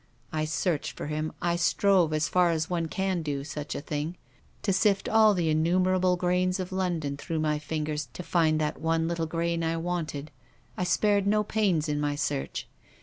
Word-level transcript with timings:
I 0.33 0.45
searched 0.45 0.97
for 0.97 1.05
him, 1.05 1.31
I 1.43 1.55
strove, 1.55 2.11
as 2.11 2.27
far 2.27 2.49
as 2.49 2.71
one 2.71 2.87
can 2.87 3.21
do 3.21 3.43
such 3.43 3.75
a 3.75 3.81
thing, 3.81 4.17
to 4.63 4.73
sift 4.73 5.07
all 5.07 5.35
the 5.35 5.51
innumerable 5.51 6.15
grains 6.17 6.59
of 6.59 6.71
London 6.71 7.17
through 7.17 7.37
my 7.39 7.59
fingers 7.59 8.07
to 8.13 8.23
find 8.23 8.59
that 8.59 8.81
one 8.81 9.07
little 9.07 9.27
grain 9.27 9.63
I 9.63 9.77
wanted. 9.77 10.31
I 10.75 10.85
spared 10.85 11.27
no 11.27 11.43
pains 11.43 11.87
in 11.87 11.99
my 12.01 12.15
search. 12.15 12.67